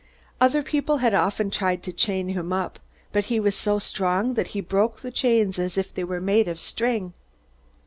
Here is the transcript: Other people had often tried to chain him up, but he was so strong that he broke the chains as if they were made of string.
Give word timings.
Other 0.41 0.63
people 0.63 0.97
had 0.97 1.13
often 1.13 1.51
tried 1.51 1.83
to 1.83 1.93
chain 1.93 2.29
him 2.29 2.51
up, 2.51 2.79
but 3.11 3.25
he 3.25 3.39
was 3.39 3.55
so 3.55 3.77
strong 3.77 4.33
that 4.33 4.47
he 4.57 4.59
broke 4.59 5.01
the 5.01 5.11
chains 5.11 5.59
as 5.59 5.77
if 5.77 5.93
they 5.93 6.03
were 6.03 6.19
made 6.19 6.47
of 6.47 6.59
string. 6.59 7.13